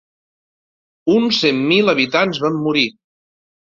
[1.15, 2.87] Uns cent mil habitants van morir.